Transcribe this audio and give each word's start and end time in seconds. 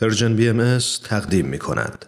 پرژن 0.00 0.36
بی 0.36 0.48
ام 0.48 0.78
تقدیم 1.04 1.46
می 1.46 1.58
کند. 1.58 2.06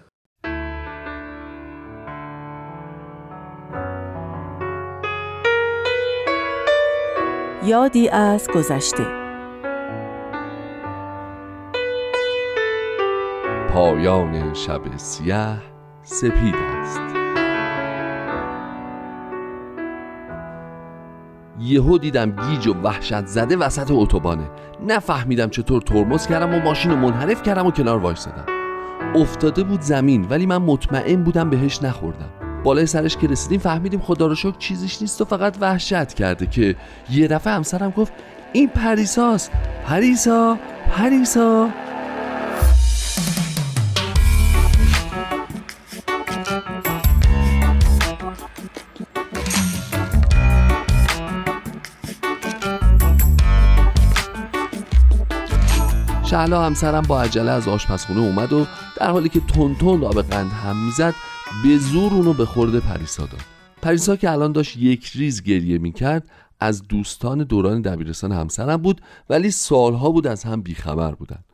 یادی 7.65 8.09
از 8.09 8.49
گذشته 8.55 9.07
پایان 13.69 14.55
شب 14.55 14.97
سیاه 14.97 15.63
سپید 16.03 16.55
است 16.55 17.24
یهو 21.65 21.99
دیدم 21.99 22.31
گیج 22.31 22.67
و 22.67 22.75
وحشت 22.75 23.27
زده 23.27 23.57
وسط 23.57 23.91
اتوبانه. 23.91 24.51
نفهمیدم 24.87 25.49
چطور 25.49 25.83
ترمز 25.83 26.27
کردم 26.27 26.55
و 26.55 26.59
ماشین 26.59 26.91
رو 26.91 26.97
منحرف 26.97 27.43
کردم 27.43 27.67
و 27.67 27.71
کنار 27.71 27.99
وایسادم 27.99 28.47
افتاده 29.15 29.63
بود 29.63 29.81
زمین 29.81 30.27
ولی 30.31 30.47
من 30.47 30.57
مطمئن 30.57 31.23
بودم 31.23 31.51
بهش 31.51 31.83
نخوردم. 31.83 32.29
بالای 32.65 32.87
سرش 32.87 33.17
که 33.17 33.27
رسیدیم 33.27 33.61
فهمیدیم 33.61 34.01
خدا 34.01 34.27
رو 34.27 34.35
شکر 34.35 34.59
چیزیش 34.59 35.03
نیست 35.03 35.21
و 35.21 35.25
فقط 35.25 35.57
وحشت 35.61 36.15
کرده 36.15 36.47
که 36.47 36.77
یه 37.11 37.29
دفعه 37.29 37.53
همسرم 37.53 37.91
گفت 37.91 38.13
این 38.53 38.69
پریساست. 38.69 39.51
پریسا 39.87 40.59
پریسا. 40.91 41.69
شهلا 56.35 56.67
همسرم 56.67 57.03
با 57.03 57.23
عجله 57.23 57.51
از 57.51 57.69
آشپزخونه 57.69 58.21
اومد 58.21 58.53
و 58.53 58.67
در 58.97 59.11
حالی 59.11 59.29
که 59.29 59.41
تون 59.41 60.05
آب 60.05 60.23
قند 60.23 60.51
هم 60.51 60.85
می‌زد 60.87 61.15
به 61.65 61.79
زور 61.79 62.13
اونو 62.15 62.33
به 62.33 62.47
خورده 62.47 62.81
پریسا 62.81 63.27
داد. 63.27 63.41
پریسا 63.83 64.17
که 64.17 64.31
الان 64.31 64.53
داشت 64.53 64.77
یک 64.77 65.11
ریز 65.15 65.43
گریه 65.43 65.79
می‌کرد 65.79 66.31
از 66.61 66.89
دوستان 66.89 67.45
دوران 67.45 67.83
دبیرستان 67.83 68.33
همسرم 68.33 68.77
بود 68.77 69.01
ولی 69.31 69.51
سالها 69.51 70.11
بود 70.11 70.27
از 70.27 70.45
هم 70.45 70.63
بیخبر 70.63 71.15
بودن. 71.15 71.45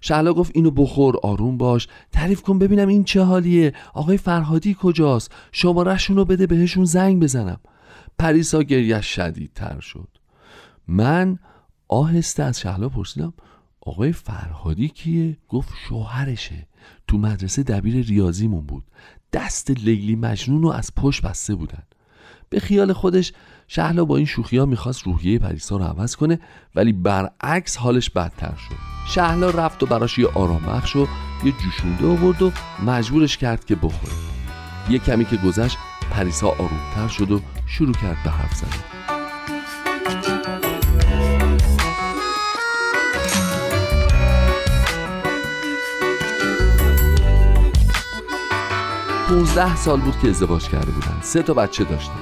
شهلا 0.00 0.32
گفت 0.32 0.52
اینو 0.54 0.70
بخور 0.70 1.16
آروم 1.22 1.58
باش 1.58 1.88
تعریف 2.12 2.42
کن 2.42 2.58
ببینم 2.58 2.88
این 2.88 3.04
چه 3.04 3.22
حالیه 3.22 3.72
آقای 3.94 4.16
فرهادی 4.16 4.76
کجاست 4.80 5.32
شمارهشون 5.52 6.16
رو 6.16 6.24
بده 6.24 6.46
بهشون 6.46 6.84
زنگ 6.84 7.22
بزنم. 7.22 7.60
پریسا 8.18 8.62
گریه 8.62 9.00
شدیدتر 9.00 9.80
شد. 9.80 10.08
من 10.88 11.38
آهسته 11.88 12.42
از 12.42 12.60
شهلا 12.60 12.88
پرسیدم 12.88 13.32
آقای 13.88 14.12
فرهادی 14.12 14.88
کیه؟ 14.88 15.36
گفت 15.48 15.72
شوهرشه. 15.88 16.66
تو 17.08 17.18
مدرسه 17.18 17.62
دبیر 17.62 18.06
ریاضیمون 18.06 18.66
بود. 18.66 18.84
دست 19.32 19.70
لیلی 19.70 20.16
مجنون 20.16 20.62
رو 20.62 20.68
از 20.68 20.94
پشت 20.94 21.22
بسته 21.22 21.54
بودن. 21.54 21.82
به 22.48 22.60
خیال 22.60 22.92
خودش 22.92 23.32
شهلا 23.68 24.04
با 24.04 24.16
این 24.16 24.26
شوخی 24.26 24.58
ها 24.58 24.66
می‌خواست 24.66 25.02
روحیه 25.02 25.38
پریسا 25.38 25.76
رو 25.76 25.84
عوض 25.84 26.16
کنه 26.16 26.38
ولی 26.74 26.92
برعکس 26.92 27.76
حالش 27.76 28.10
بدتر 28.10 28.54
شد. 28.54 28.74
شهلا 29.08 29.50
رفت 29.50 29.82
و 29.82 29.86
براش 29.86 30.18
یه 30.18 30.28
آرام 30.28 30.62
بخش 30.66 30.96
و 30.96 31.06
یه 31.44 31.52
جوشونده 31.52 32.06
آورد 32.06 32.42
و 32.42 32.52
مجبورش 32.86 33.36
کرد 33.36 33.64
که 33.64 33.74
بخوره. 33.74 34.14
یه 34.90 34.98
کمی 34.98 35.24
که 35.24 35.36
گذشت 35.36 35.76
پریسا 36.10 36.48
آرومتر 36.48 37.08
شد 37.08 37.30
و 37.30 37.40
شروع 37.66 37.94
کرد 37.94 38.16
به 38.24 38.30
حرف 38.30 38.54
زدن. 38.54 38.97
15 49.38 49.76
سال 49.76 50.00
بود 50.00 50.18
که 50.18 50.28
ازدواج 50.28 50.68
کرده 50.68 50.90
بودن. 50.90 51.20
سه 51.22 51.42
تا 51.42 51.54
بچه 51.54 51.84
داشتن. 51.84 52.12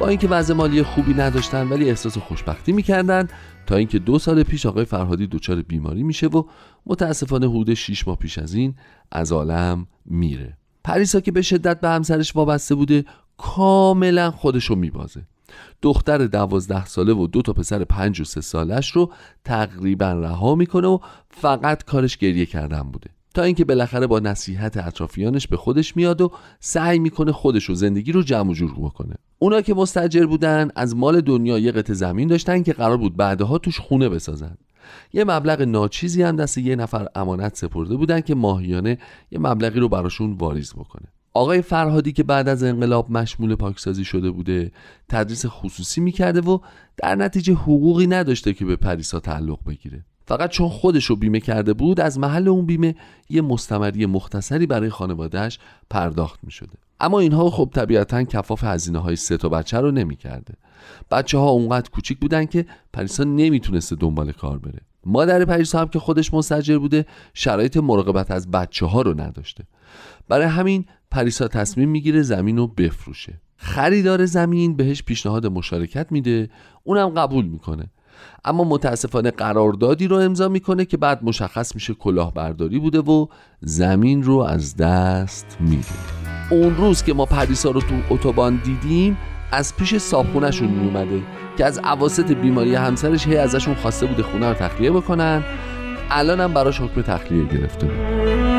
با 0.00 0.08
اینکه 0.08 0.28
وضع 0.28 0.54
مالی 0.54 0.82
خوبی 0.82 1.14
نداشتن 1.14 1.68
ولی 1.68 1.88
احساس 1.88 2.18
خوشبختی 2.18 2.72
می‌کردن. 2.72 3.28
تا 3.66 3.76
اینکه 3.76 3.98
دو 3.98 4.18
سال 4.18 4.42
پیش 4.42 4.66
آقای 4.66 4.84
فرهادی 4.84 5.26
دچار 5.26 5.62
بیماری 5.62 6.02
میشه 6.02 6.26
و 6.26 6.42
متاسفانه 6.86 7.48
حدود 7.48 7.74
6 7.74 8.08
ماه 8.08 8.16
پیش 8.16 8.38
از 8.38 8.54
این 8.54 8.74
از 9.12 9.32
عالم 9.32 9.86
میره. 10.04 10.56
پریسا 10.84 11.20
که 11.20 11.32
به 11.32 11.42
شدت 11.42 11.80
به 11.80 11.88
همسرش 11.88 12.36
وابسته 12.36 12.74
بوده 12.74 13.04
کاملا 13.36 14.30
خودشو 14.30 14.74
میبازه. 14.74 15.22
دختر 15.82 16.18
دوازده 16.18 16.86
ساله 16.86 17.12
و 17.12 17.26
دو 17.26 17.42
تا 17.42 17.52
پسر 17.52 17.84
پنج 17.84 18.20
و 18.20 18.24
سه 18.24 18.40
سالش 18.40 18.90
رو 18.90 19.12
تقریبا 19.44 20.12
رها 20.12 20.54
می‌کنه 20.54 20.88
و 20.88 20.98
فقط 21.30 21.84
کارش 21.84 22.16
گریه 22.16 22.46
کردن 22.46 22.82
بوده. 22.82 23.10
تا 23.36 23.42
اینکه 23.42 23.64
بالاخره 23.64 24.06
با 24.06 24.18
نصیحت 24.18 24.76
اطرافیانش 24.76 25.48
به 25.48 25.56
خودش 25.56 25.96
میاد 25.96 26.20
و 26.20 26.32
سعی 26.60 26.98
می‌کنه 26.98 27.32
خودش 27.32 27.70
و 27.70 27.74
زندگی 27.74 28.12
رو 28.12 28.22
جمع 28.22 28.50
و 28.50 28.54
جور 28.54 28.74
بکنه. 28.74 29.14
اونا 29.38 29.60
که 29.60 29.74
مستجر 29.74 30.26
بودن 30.26 30.70
از 30.76 30.96
مال 30.96 31.20
دنیا 31.20 31.58
یه 31.58 31.72
قطع 31.72 31.92
زمین 31.92 32.28
داشتن 32.28 32.62
که 32.62 32.72
قرار 32.72 32.96
بود 32.96 33.16
بعدها 33.16 33.58
توش 33.58 33.80
خونه 33.80 34.08
بسازن. 34.08 34.56
یه 35.12 35.24
مبلغ 35.24 35.62
ناچیزی 35.62 36.22
هم 36.22 36.36
دست 36.36 36.58
یه 36.58 36.76
نفر 36.76 37.06
امانت 37.14 37.56
سپرده 37.56 37.96
بودن 37.96 38.20
که 38.20 38.34
ماهیانه 38.34 38.98
یه 39.30 39.38
مبلغی 39.38 39.80
رو 39.80 39.88
براشون 39.88 40.32
واریز 40.32 40.72
بکنه. 40.74 41.06
آقای 41.34 41.62
فرهادی 41.62 42.12
که 42.12 42.22
بعد 42.22 42.48
از 42.48 42.62
انقلاب 42.62 43.10
مشمول 43.10 43.54
پاکسازی 43.54 44.04
شده 44.04 44.30
بوده 44.30 44.72
تدریس 45.08 45.46
خصوصی 45.46 46.00
می‌کرده 46.00 46.40
و 46.40 46.58
در 46.96 47.14
نتیجه 47.14 47.54
حقوقی 47.54 48.06
نداشته 48.06 48.52
که 48.52 48.64
به 48.64 48.76
پریسا 48.76 49.20
تعلق 49.20 49.58
بگیره. 49.66 50.04
فقط 50.26 50.50
چون 50.50 50.68
خودش 50.68 51.04
رو 51.04 51.16
بیمه 51.16 51.40
کرده 51.40 51.72
بود 51.72 52.00
از 52.00 52.18
محل 52.18 52.48
اون 52.48 52.66
بیمه 52.66 52.94
یه 53.28 53.42
مستمری 53.42 54.06
مختصری 54.06 54.66
برای 54.66 54.90
خانوادهش 54.90 55.58
پرداخت 55.90 56.40
می 56.42 56.50
شده 56.50 56.78
اما 57.00 57.20
اینها 57.20 57.50
خب 57.50 57.70
طبیعتا 57.74 58.22
کفاف 58.22 58.64
هزینه 58.64 58.98
های 58.98 59.16
سه 59.16 59.36
تا 59.36 59.48
بچه 59.48 59.80
رو 59.80 59.90
نمی 59.90 60.16
کرده 60.16 60.54
بچه 61.10 61.38
ها 61.38 61.48
اونقدر 61.48 61.90
کوچیک 61.90 62.18
بودن 62.18 62.44
که 62.44 62.66
پریسا 62.92 63.24
نمی‌تونسته 63.24 63.96
دنبال 63.96 64.32
کار 64.32 64.58
بره. 64.58 64.80
مادر 65.04 65.44
پریسا 65.44 65.80
هم 65.80 65.88
که 65.88 65.98
خودش 65.98 66.34
مستجر 66.34 66.78
بوده 66.78 67.06
شرایط 67.34 67.76
مراقبت 67.76 68.30
از 68.30 68.50
بچه 68.50 68.86
ها 68.86 69.02
رو 69.02 69.20
نداشته. 69.20 69.64
برای 70.28 70.46
همین 70.46 70.84
پریسا 71.10 71.48
تصمیم 71.48 71.88
می‌گیره 71.88 72.22
زمین 72.22 72.56
رو 72.56 72.66
بفروشه. 72.66 73.40
خریدار 73.56 74.26
زمین 74.26 74.76
بهش 74.76 75.02
پیشنهاد 75.02 75.46
مشارکت 75.46 76.12
میده 76.12 76.50
اونم 76.84 77.08
قبول 77.08 77.44
می‌کنه. 77.44 77.90
اما 78.44 78.64
متاسفانه 78.64 79.30
قراردادی 79.30 80.08
رو 80.08 80.16
امضا 80.16 80.48
می‌کنه 80.48 80.84
که 80.84 80.96
بعد 80.96 81.24
مشخص 81.24 81.74
میشه 81.74 81.94
کلاهبرداری 81.94 82.78
بوده 82.78 82.98
و 82.98 83.26
زمین 83.60 84.22
رو 84.22 84.38
از 84.38 84.76
دست 84.76 85.56
میده. 85.60 85.86
اون 86.50 86.76
روز 86.76 87.02
که 87.02 87.14
ما 87.14 87.26
پریسا 87.26 87.70
رو 87.70 87.80
تو 87.80 87.94
اتوبان 88.10 88.60
دیدیم 88.64 89.18
از 89.52 89.76
پیش 89.76 89.96
صابخونهشون 89.96 90.68
میومده 90.68 91.22
که 91.58 91.64
از 91.64 91.78
عواست 91.78 92.32
بیماری 92.32 92.74
همسرش 92.74 93.26
هی 93.26 93.36
ازشون 93.36 93.74
خواسته 93.74 94.06
بوده 94.06 94.22
خونه 94.22 94.48
رو 94.48 94.54
تخلیه 94.54 94.90
بکنن. 94.90 95.44
الان 96.10 96.40
هم 96.40 96.54
براش 96.54 96.80
حکم 96.80 97.02
تخلیه 97.02 97.44
گرفته 97.44 97.86
بود. 97.86 98.55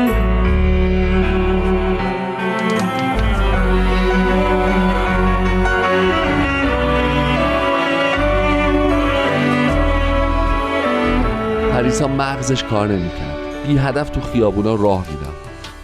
پریسا 11.78 12.08
مغزش 12.08 12.64
کار 12.64 12.88
نمی‌کرد. 12.88 13.66
بی 13.66 13.76
هدف 13.76 14.10
تو 14.10 14.20
خیابونا 14.20 14.74
راه 14.74 15.10
میدم 15.10 15.32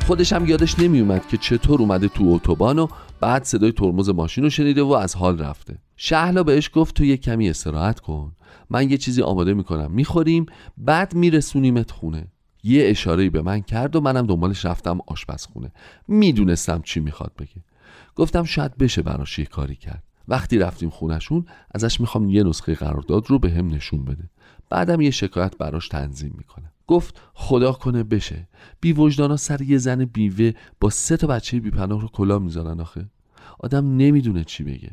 خودش 0.07 0.33
هم 0.33 0.47
یادش 0.47 0.79
نمیومد 0.79 1.29
که 1.29 1.37
چطور 1.37 1.81
اومده 1.81 2.09
تو 2.09 2.25
اتوبان 2.29 2.79
و 2.79 2.87
بعد 3.21 3.45
صدای 3.45 3.73
ترمز 3.73 4.09
ماشین 4.09 4.45
رو 4.45 4.51
شنیده 4.51 4.83
و 4.83 4.93
از 4.93 5.17
حال 5.17 5.39
رفته. 5.39 5.79
شهلا 5.97 6.43
بهش 6.43 6.71
گفت 6.75 6.95
تو 6.95 7.05
یه 7.05 7.17
کمی 7.17 7.51
استراحت 7.51 8.01
کن. 8.01 8.33
من 8.71 8.91
یه 8.91 8.97
چیزی 8.97 9.23
آماده 9.23 9.55
می‌کنم. 9.55 9.91
می‌خوریم 9.91 10.47
بعد 10.77 11.15
میرسونیمت 11.15 11.91
خونه. 11.91 12.27
یه 12.63 12.89
اشاره 12.89 13.31
به 13.31 13.43
من 13.43 13.61
کرد 13.61 13.97
و 13.97 14.01
منم 14.01 14.27
دنبالش 14.27 14.65
رفتم 14.65 14.99
آشپزخونه. 15.07 15.73
می‌دونستم 16.09 16.83
چی 16.85 17.01
می‌خواد 17.01 17.33
بگه. 17.39 17.65
گفتم 18.15 18.45
شاید 18.45 18.77
بشه 18.77 19.03
براش 19.03 19.39
یه 19.39 19.47
کاری 19.47 19.77
کرد. 19.77 20.03
وقتی 20.29 20.59
رفتیم 20.59 20.91
خونشون 20.91 21.47
ازش 21.75 22.01
می‌خوام 22.01 22.31
یه 22.31 22.43
نسخه 22.43 22.75
قرارداد 22.75 23.31
رو 23.31 23.39
به 23.39 23.51
هم 23.51 23.69
نشون 23.69 24.05
بده. 24.05 24.31
بعدم 24.71 25.01
یه 25.01 25.11
شکایت 25.11 25.59
براش 25.59 25.89
تنظیم 25.89 26.35
می‌کنه. 26.39 26.73
گفت 26.87 27.21
خدا 27.35 27.73
کنه 27.73 28.03
بشه. 28.03 28.49
بی 28.81 28.93
وجدانا 28.93 29.37
سر 29.37 29.63
یه 29.63 29.79
زن 29.79 30.05
بیوه 30.05 30.53
با 30.81 30.91
سه 30.91 31.17
تا 31.17 31.27
بچه 31.27 31.61
بیپناه 31.61 32.01
رو 32.01 32.09
کلا 32.09 32.39
می‌ذارن 32.39 32.81
آخه. 32.81 33.07
آدم 33.61 33.97
نمی‌دونه 33.97 34.45
چی 34.45 34.65
بگه. 34.65 34.91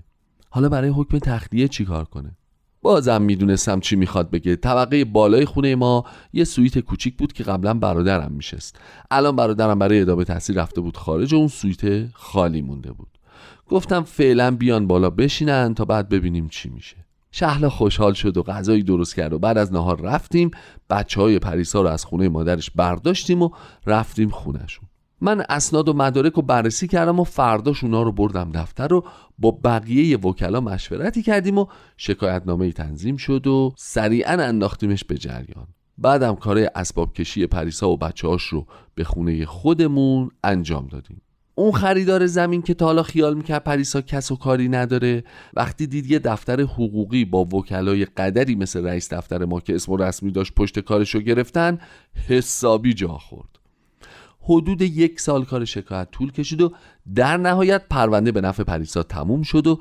حالا 0.50 0.70
برای 0.70 0.90
حکم 0.90 1.20
تخلیه 1.20 1.68
چی 1.68 1.86
کار 1.86 2.06
کنه؟ 2.06 2.38
بازم 2.82 3.22
می‌دونستم 3.22 3.80
چی 3.80 3.96
می‌خواد 3.96 4.30
بگه. 4.30 4.56
طبقه 4.56 5.06
بالای 5.06 5.46
خونه 5.46 5.76
ما 5.76 6.06
یه 6.34 6.44
سویت 6.44 6.80
کوچیک 6.80 7.18
بود 7.18 7.34
که 7.34 7.44
قبلا 7.44 7.74
برادرم 7.74 8.32
میشست. 8.32 8.80
الان 9.12 9.36
برادرم 9.36 9.80
برای 9.80 10.02
ادامه 10.02 10.24
تحصیل 10.24 10.58
رفته 10.58 10.82
بود 10.82 10.98
خارج 10.98 11.36
اون 11.36 11.48
سویت 11.48 12.12
خالی 12.14 12.62
مونده 12.62 12.92
بود. 12.92 13.08
گفتم 13.68 14.04
فعلا 14.04 14.52
بیان 14.52 14.88
بالا 14.88 15.10
بشینن 15.10 15.74
تا 15.74 15.86
بعد 15.86 16.10
ببینیم 16.10 16.48
چی 16.48 16.70
میشه. 16.70 16.98
شهلا 17.32 17.70
خوشحال 17.70 18.14
شد 18.14 18.38
و 18.38 18.44
غذایی 18.44 18.84
درست 18.84 19.16
کرد 19.16 19.34
و 19.34 19.40
بعد 19.40 19.58
از 19.58 19.74
نهار 19.74 20.02
رفتیم. 20.02 20.52
بچه 20.90 21.22
های 21.22 21.40
پریسا 21.40 21.82
رو 21.82 21.88
از 21.88 22.06
خونه 22.06 22.30
مادرش 22.30 22.72
برداشتیم 22.72 23.42
و 23.42 23.50
رفتیم 23.86 24.30
خونشون 24.30 24.86
من 25.22 25.44
اسناد 25.50 25.90
و 25.90 25.94
مدارک 25.94 26.34
رو 26.34 26.42
بررسی 26.42 26.88
کردم 26.88 27.20
و 27.20 27.24
فرداش 27.24 27.84
اونا 27.84 28.02
رو 28.02 28.12
بردم 28.12 28.52
دفتر 28.52 28.94
و 28.94 29.06
با 29.40 29.52
بقیه 29.52 30.18
وکلا 30.18 30.62
مشورتی 30.62 31.22
کردیم 31.22 31.58
و 31.58 31.66
شکایتنامه 31.98 32.72
تنظیم 32.72 33.18
شد 33.18 33.48
و 33.48 33.74
سریعا 33.78 34.34
انداختیمش 34.34 35.04
به 35.04 35.18
جریان. 35.18 35.68
بعدم 35.98 36.36
کار 36.36 36.68
اسباب 36.76 37.14
کشی 37.14 37.48
پریسا 37.48 37.90
و 37.90 37.98
بچه 37.98 38.28
هاش 38.28 38.44
رو 38.44 38.66
به 38.96 39.04
خونه 39.04 39.46
خودمون 39.46 40.32
انجام 40.44 40.88
دادیم. 40.88 41.22
اون 41.56 41.72
خریدار 41.72 42.26
زمین 42.26 42.62
که 42.62 42.74
تا 42.74 42.86
حالا 42.86 43.04
خیال 43.04 43.34
می‌کرد 43.34 43.64
پریسا 43.64 44.02
کس 44.02 44.32
و 44.32 44.36
کاری 44.36 44.70
نداره 44.70 45.24
وقتی 45.54 45.88
دید 45.88 46.12
یه 46.12 46.20
دفتر 46.20 46.62
حقوقی 46.62 47.26
با 47.26 47.46
وکلای 47.46 48.06
قدری 48.06 48.56
مثل 48.56 48.86
رئیس 48.86 49.14
دفتر 49.14 49.46
ما 49.46 49.60
که 49.60 49.76
اسم 49.76 49.94
رسمی 49.94 50.32
داشت 50.32 50.56
پشت 50.56 50.80
کارشو 50.80 51.20
گرفتن 51.20 51.80
حسابی 52.28 52.94
جا 52.94 53.18
خورد. 53.18 53.50
حدود 54.42 54.82
یک 54.82 55.20
سال 55.20 55.46
کار 55.46 55.66
شکایت 55.66 56.12
طول 56.12 56.32
کشید 56.32 56.62
و 56.62 56.72
در 57.16 57.38
نهایت 57.38 57.82
پرونده 57.90 58.32
به 58.32 58.42
نفع 58.42 58.64
پریسا 58.64 59.04
تموم 59.04 59.42
شد 59.42 59.68
و 59.68 59.80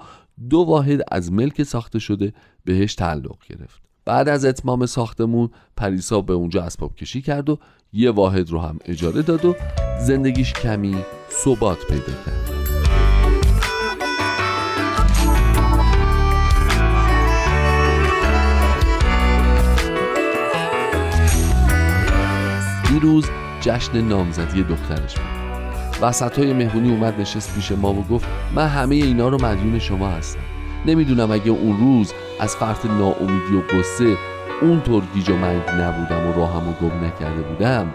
دو 0.50 0.58
واحد 0.58 1.00
از 1.08 1.32
ملک 1.32 1.62
ساخته 1.62 1.98
شده 1.98 2.32
بهش 2.64 2.94
تعلق 2.94 3.38
گرفت. 3.48 3.89
بعد 4.04 4.28
از 4.28 4.44
اتمام 4.44 4.86
ساختمون 4.86 5.50
پریسا 5.76 6.20
به 6.20 6.32
اونجا 6.32 6.62
اسباب 6.62 6.94
کشی 6.94 7.22
کرد 7.22 7.50
و 7.50 7.58
یه 7.92 8.10
واحد 8.10 8.50
رو 8.50 8.60
هم 8.60 8.78
اجاره 8.84 9.22
داد 9.22 9.44
و 9.44 9.56
زندگیش 10.00 10.52
کمی 10.52 10.96
ثبات 11.30 11.78
پیدا 11.88 12.12
کرد. 12.26 12.50
دیروز 22.88 23.26
جشن 23.60 24.00
نامزدی 24.00 24.62
دخترش 24.62 25.14
بود. 25.14 25.40
وسط 26.02 26.38
های 26.38 26.52
مهمونی 26.52 26.90
اومد 26.90 27.20
نشست 27.20 27.54
پیش 27.54 27.72
ما 27.72 27.94
و 27.94 28.04
گفت 28.04 28.26
من 28.54 28.68
همه 28.68 28.94
اینا 28.94 29.28
رو 29.28 29.46
مدیون 29.46 29.78
شما 29.78 30.08
هستم. 30.08 30.49
نمی‌دونم 30.86 31.30
اگه 31.30 31.50
اون 31.50 31.78
روز 31.78 32.12
از 32.40 32.56
فرط 32.56 32.86
ناامیدی 32.86 33.56
و 33.56 33.60
قصه 33.60 34.16
اونطور 34.62 35.02
گیج 35.14 35.30
و 35.30 35.36
منگ 35.36 35.62
نبودم 35.68 36.30
و 36.30 36.32
راهم 36.32 36.68
و 36.68 36.72
گم 36.72 37.04
نکرده 37.04 37.42
بودم 37.42 37.92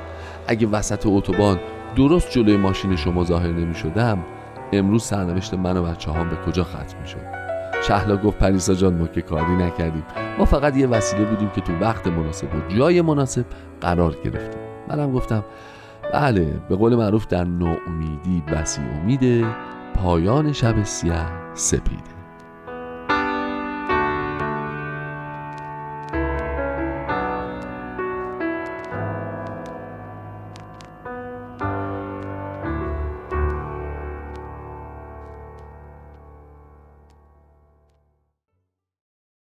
اگه 0.47 0.67
وسط 0.67 1.03
اتوبان 1.05 1.59
درست 1.95 2.31
جلوی 2.31 2.57
ماشین 2.57 2.95
شما 2.95 3.23
ظاهر 3.23 3.51
نمی 3.51 3.75
شدم 3.75 4.25
امروز 4.73 5.03
سرنوشت 5.03 5.53
من 5.53 5.77
و 5.77 5.83
بچه 5.83 6.11
هم 6.11 6.29
به 6.29 6.35
کجا 6.35 6.63
ختم 6.63 7.01
می 7.01 7.07
شد 7.07 7.35
شهلا 7.87 8.17
گفت 8.17 8.37
پریسا 8.37 8.73
جان 8.73 8.97
ما 8.97 9.07
که 9.07 9.21
کاری 9.21 9.55
نکردیم. 9.55 10.03
ما 10.39 10.45
فقط 10.45 10.77
یه 10.77 10.88
وسیله 10.88 11.25
بودیم 11.25 11.49
که 11.49 11.61
تو 11.61 11.73
وقت 11.79 12.07
مناسب 12.07 12.47
و 12.55 12.75
جای 12.75 13.01
مناسب 13.01 13.45
قرار 13.81 14.15
گرفتیم. 14.23 14.61
منم 14.89 15.11
گفتم 15.11 15.43
بله 16.13 16.61
به 16.69 16.75
قول 16.75 16.95
معروف 16.95 17.27
در 17.27 17.43
ناامیدی 17.43 18.43
بسی 18.47 18.81
امیده 18.81 19.45
پایان 19.95 20.53
شب 20.53 20.83
سیاه 20.83 21.31
سپیده. 21.53 22.14